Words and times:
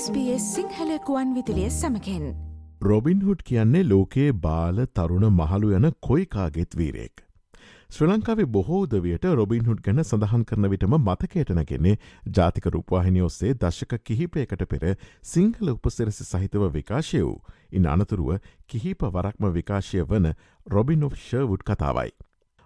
SBS 0.00 0.44
Sinhala 0.50 0.90
ගුවන් 1.06 1.32
විදිලිය 1.36 1.70
සමකෙන් 1.70 2.22
රොබින්හුඩ් 2.80 3.40
කියන්නේ 3.42 3.80
ලෝකයේ 3.84 4.34
බාල 4.44 4.78
තරුණ 4.90 5.26
මහලු 5.30 5.72
යන 5.78 5.86
කොයිකාගෙත් 6.00 6.76
වීරයෙක්. 6.76 7.24
ශ්‍ර 7.90 8.06
ලංකාවේ 8.06 8.46
බොහෝදවයට 8.54 9.26
රොබින්හුඩ් 9.32 9.82
ගැන 9.82 10.02
සඳහන් 10.04 10.44
කරන 10.44 10.68
විටම 10.74 10.96
මතකයටනගෙන්නේ 11.00 11.96
ජාතික 12.30 12.68
රුපවාහිනි 12.68 13.26
ඔස්සේ 13.28 13.52
දශක 13.56 13.98
කිහිපයකට 14.04 14.64
පෙර 14.66 14.86
සිංහල 15.24 15.74
උපසිරසි 15.74 16.28
සහිතව 16.30 16.64
විකාශය 16.70 17.20
වූ 17.20 17.36
ඉන් 17.72 17.90
අනතුරුව 17.90 18.32
කිහිප 18.66 19.06
වරක්ම 19.10 19.50
විකාශය 19.52 20.06
වන 20.06 20.32
රොබින් 20.66 21.06
ඔෆ් 21.10 21.18
ෂර්වුඩ් 21.18 21.66
කතාවයි. 21.66 22.16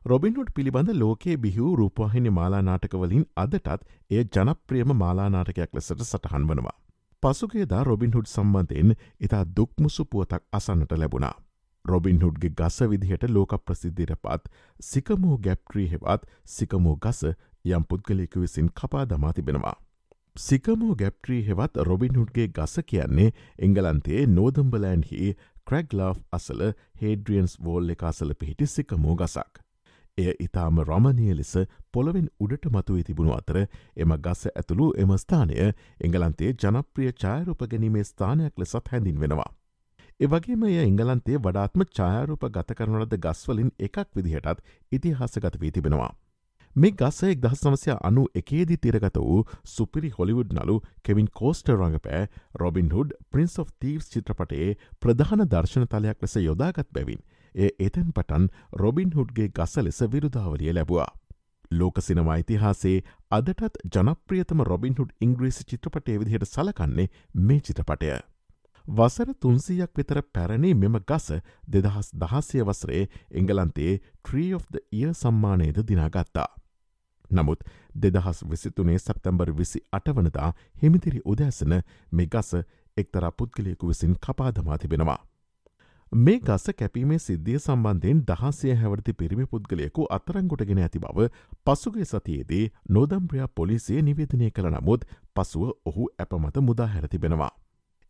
රොබින්හුඩ් 0.02 0.54
පිළිබඳ 0.54 0.94
ලෝකයේ 0.96 1.36
බිහිවූ 1.38 1.74
රූපවාහිනි 1.76 2.36
මාලානාටකවලින් 2.38 3.28
අදටත් 3.38 3.92
එය 4.10 4.24
ජනප්‍රියම 4.30 4.96
මාලානාටකයක් 4.98 5.70
ලෙසට 5.74 6.02
සටහන් 6.04 6.50
වනවා. 6.50 6.78
පසුගේදා 7.24 7.84
රොබින්හුඩ් 7.84 8.26
සම්බන්ධයෙන් 8.26 8.90
ඉතා 9.20 9.44
දුක්මුසු 9.56 10.04
පුවතක් 10.06 10.42
අසන්නට 10.52 10.92
ලැබුණා. 10.94 11.34
රොබින්හුඩ්ගේ 11.84 12.50
ගස 12.58 12.76
විදිහට 12.90 13.24
ලෝක 13.30 13.54
ප්‍රසිද්ධිර 13.62 14.12
පත් 14.18 14.52
සිකමෝ 14.80 15.38
ගැප්ට්‍රී 15.38 15.86
හෙවත් 15.92 16.28
සිකමෝ 16.48 16.94
ගස 16.98 17.22
යම් 17.70 17.88
පුද්ගලයකු 17.88 18.44
විසින් 18.44 18.70
කපා 18.74 19.06
දමා 19.06 19.32
තිබෙනවා. 19.32 19.74
සිකමෝ 20.36 20.94
ගැප්ට්‍රී 20.96 21.42
හෙවත් 21.48 21.82
රොබින්හුඩ්ගේ 21.82 22.48
ගස 22.50 22.78
කියන්නේ 22.86 23.32
එංගලන්තේ 23.60 24.26
නෝදම්බලෑන්හි 24.28 25.34
ක්‍රැග්ලාෆ් 25.66 26.24
අසල 26.32 26.70
හේඩ්‍රියන්ස් 27.02 27.60
වෝල් 27.64 27.96
එක 27.96 28.04
අසල 28.04 28.34
පිහිටි 28.34 28.72
සිකමෝ 28.72 29.16
ගසක්. 29.16 29.63
එය 30.18 30.32
ඉතාම 30.38 30.78
රමණය 30.80 31.32
ලෙස 31.34 31.52
පොළොවෙන් 31.92 32.26
උඩට 32.40 32.66
මතුවේ 32.74 33.06
තිබුණු 33.08 33.32
අතර 33.36 33.56
එම 33.96 34.12
ගස 34.26 34.42
ඇතුළු 34.50 34.86
එම 35.02 35.14
ස්ථානය 35.22 35.56
එංගලන්තේ 36.06 36.52
ජනප්‍රිය 36.54 37.12
ඡායරූප 37.14 37.64
ගැනීමේ 37.64 38.04
ස්ථානයක් 38.04 38.62
ලෙසත් 38.62 38.92
හැඳින් 38.92 39.18
වෙනවා. 39.18 39.50
එවගේම 40.20 40.66
එය 40.68 40.76
එංගලන්තේ 40.82 41.40
වඩාත්ම 41.40 41.86
ඡායාරූප 41.90 42.46
ගත 42.50 42.78
කරනලද 42.78 43.18
ගස්වලින් 43.18 43.74
එකක් 43.80 44.06
විදිහටත් 44.14 44.62
ඉතිහාසගත 44.92 45.60
වී 45.60 45.72
තිබෙනවා. 45.72 46.12
මේ 46.76 46.94
ගස 46.94 47.20
එක් 47.24 47.42
දහස් 47.42 47.60
නමසය 47.64 47.98
අනු 48.02 48.28
එකේදී 48.36 48.78
තිරගත 48.78 49.18
වූ 49.18 49.42
සුපිරි 49.66 50.14
හොලිවුඩ් 50.16 50.54
නලු 50.54 50.80
Kevin 51.02 51.28
Costner 51.32 51.68
රඟපෑ 51.70 52.24
Robin Hood 52.62 53.18
Prince 53.30 53.54
of 53.58 53.74
Thieves 53.80 54.10
චිත්‍රපටයේ 54.10 54.74
ප්‍රධාන 55.00 55.48
දර්ශන 55.48 55.86
තලයක් 55.88 56.22
ලෙස 56.22 56.34
යොදාගත් 56.42 56.88
බැවින් 56.90 57.22
එය 57.22 57.33
එතැන් 57.54 58.12
පටන් 58.12 58.48
රොබින් 58.74 59.14
හුඩ්ගේ 59.14 59.48
ගස 59.50 59.76
ලෙස 59.78 60.00
විරුදාවලිය 60.08 60.72
ලැබවා. 60.72 61.08
ලෝක 61.72 62.00
සිනමා 62.00 62.36
ඉතිහාසේ 62.36 62.96
අදටත් 63.30 63.80
ජනප්‍රියතම 63.88 64.62
රොබින්හුඩ් 64.62 65.16
ඉංග්‍රීසි 65.20 65.64
චිත්‍රපටය 65.64 66.18
විදිහට 66.18 66.48
සලකන්නේ 66.48 67.08
මේ 67.42 67.60
චිත්‍රපටය. 67.60 68.12
වසර 68.86 69.32
තුන්සීයක් 69.36 69.96
විතර 69.96 70.20
පැරණි 70.30 70.74
මෙම 70.74 70.98
ගස 71.02 71.30
දෙදහස් 71.68 72.10
දහසය 72.14 72.60
වසරේ 72.62 73.08
එංගලන්තේ 73.32 73.94
ට්‍රී 73.98 74.54
of 74.54 74.66
the 74.70 74.80
ඉය 74.92 75.14
සම්මානයද 75.14 75.82
දිනාගත්තා. 75.82 76.48
නමුත් 77.30 77.64
දෙදහස් 77.96 78.44
විසිතුනේ 78.44 78.98
සැප්තැම්බර් 78.98 79.52
විසි 79.52 79.80
අටවනදා 79.92 80.50
හිමිතිරි 80.82 81.20
උදැසන 81.26 81.80
මේ 82.12 82.26
ගස 82.28 82.50
එක්තර 82.96 83.30
පුද්ගලයකු 83.32 83.88
විසින් 83.88 84.18
කපාදමා 84.18 84.78
තිබෙනවා. 84.78 85.20
මේ 86.14 86.38
ගස 86.38 86.64
කැපීමේ 86.72 87.16
සිද්ධිය 87.18 87.58
සම්බන්ධයෙන් 87.58 88.18
දහසය 88.26 88.74
හැවරති 88.74 89.12
පිරිමි 89.12 89.46
පුද්ගලයකු 89.46 90.04
අතරංගොටගෙන 90.16 90.80
ඇති 90.80 91.00
බව 91.00 91.26
පසුගේ 91.66 92.06
සතියේදී 92.06 92.66
නොදම්ප්‍රියා 92.88 93.48
පොලිසිය 93.52 94.02
නිවේදනය 94.02 94.50
කළ 94.50 94.68
නමුත් 94.70 95.06
පසුව 95.36 95.64
ඔහු 95.84 96.06
ඇපමත 96.16 96.60
මුදා 96.60 96.86
හැරතිබෙනවා. 96.86 97.50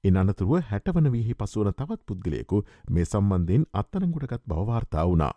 එන 0.05 0.17
අනතුරුව 0.17 0.53
හැටවන 0.65 1.11
වීහි 1.15 1.35
පසුවන 1.37 1.73
තවත් 1.73 2.01
පුද්ගලයෙකු 2.07 2.63
මේ 2.91 3.07
සම්බන්ධයෙන් 3.07 3.67
අත්තරංගොටගත් 3.75 4.45
බවවාර්තා 4.47 5.07
වුණා. 5.07 5.33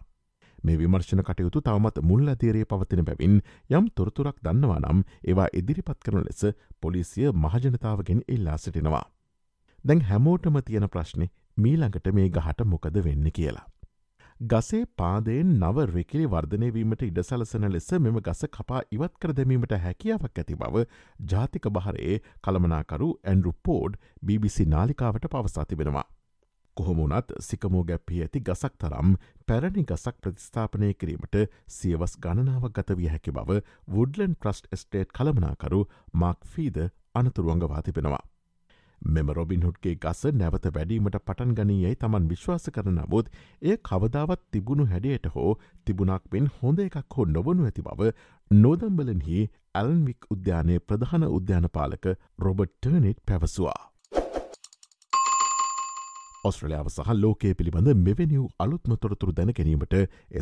මේ 0.64 0.78
විමර්ශණ 0.78 1.24
කටයුතු 1.24 1.62
තවමත් 1.62 2.04
මුල් 2.04 2.28
අධීරයේ 2.28 2.68
පවතින 2.68 3.06
බැවින් 3.06 3.42
යම් 3.72 3.92
තොරතුරක් 3.96 4.44
දන්නවා 4.44 4.80
නම් 4.82 5.04
ඒවා 5.24 5.50
ඉදිරිපත් 5.54 6.00
කරන 6.04 6.24
ලෙස 6.24 6.46
පොලිසිය 6.82 7.32
මහජනතාවගෙන් 7.34 8.22
ඉල්ලා 8.30 8.58
සිටිනවා. 8.60 9.06
දැන් 9.86 10.02
හැමෝටම 10.04 10.64
තියෙන 10.66 10.90
ප්‍රශ්නය 10.90 11.34
මීළඟට 11.58 12.14
මේ 12.14 12.30
ගහට 12.30 12.66
මොකද 12.66 13.04
වෙන්න 13.06 13.32
කියලා. 13.32 13.66
ගසේ 14.40 14.86
පාදයෙන් 14.98 15.54
නව 15.60 15.86
රෙකිලි 15.92 16.26
වර්ධනයවීමට 16.28 17.06
ඉඩ 17.08 17.22
සලසන 17.24 17.64
ලෙස 17.72 17.88
මෙම 18.00 18.20
ගස 18.22 18.46
කපා 18.52 18.82
ඉවත් 18.92 19.16
කර 19.20 19.34
දැමීමට 19.34 19.74
හැකියාවක් 19.86 20.38
ඇති 20.38 20.58
බව 20.58 20.84
ජාතික 21.32 21.66
බහරයේ 21.70 22.20
කළමනාකරු 22.44 23.10
ඇන්ඩරු 23.24 23.56
පෝඩ් 23.64 23.98
BBC 24.22 24.68
නාලිකාවට 24.68 25.26
පවසා 25.28 25.66
තිබෙනවා. 25.66 26.06
කොහොමුණත් 26.78 27.34
සිකමෝ 27.42 27.84
ගැප්පී 27.84 28.22
ඇති 28.22 28.42
ගසක් 28.42 28.78
තරම් 28.78 29.18
පැරණි 29.48 29.84
ගසක් 29.84 30.16
ප්‍රතිස්ථාපනය 30.22 30.94
කිරීමට 30.94 31.38
සියවස් 31.72 32.18
ගණනාවක් 32.20 32.78
ගත 32.78 32.98
විය 33.00 33.10
හැකි 33.10 33.34
බව 33.34 33.62
වුඩලන් 33.90 34.36
ප්‍රස්ට් 34.36 34.70
ස්ටේට් 34.76 35.16
කළමනාකරු 35.18 35.86
මාක් 36.14 36.46
ෆීද 36.46 36.78
අනතුරුවන්ගවා 37.16 37.82
තිබෙනවා. 37.82 38.26
මෙම 39.02 39.30
රොබින්හුඩ්ගේ 39.32 39.96
ගස 39.98 40.24
නැවත 40.34 40.68
වැඩීමට 40.70 41.20
පටන් 41.22 41.54
ගනීයයි 41.54 41.96
තමන් 41.98 42.30
විශ්වාස 42.30 42.70
කරන 42.70 42.98
නමුත් 42.98 43.32
එය 43.64 43.78
කවදාවත් 43.84 44.44
තිබුණු 44.52 44.88
හැඩයට 44.88 45.30
හෝ 45.36 45.52
තිබුණක් 45.86 46.30
පෙන් 46.30 46.50
හොඳ 46.58 46.80
එකක් 46.80 46.98
හෝ 47.12 47.28
නොවනු 47.28 47.68
ඇති 47.68 47.84
බව 47.84 48.12
නෝදම්බලන්හි 48.52 49.44
ඇල්න්වික් 49.76 50.32
උද්‍යානයේ 50.32 50.80
ප්‍රධාන 50.82 51.28
උද්‍යානපාලක 51.30 52.10
රොබට් 52.40 52.74
ටර්නෙට් 52.76 53.22
පැවසවා. 53.26 53.80
ඔස්ට්‍රලියාව 56.44 56.90
සහ 56.90 57.14
ලෝකයේ 57.16 57.54
පිළිබඳ 57.54 57.94
මෙවැනි 58.00 58.38
වූ 58.38 58.50
අලුත්ම 58.60 58.98
තොරතුරු 58.98 59.36
දැන 59.40 59.54
ගැනීමට 59.54 59.96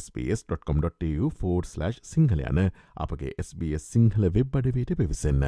ps.com.tu4/ 0.09 1.93
සිංහල 2.05 2.45
යන 2.45 2.63
අපගේ 2.97 3.35
SBS 3.39 3.91
සිංහල 3.91 4.31
වෙබ් 4.31 4.59
අඩවයට 4.61 4.97
පිවිසන්න. 4.97 5.47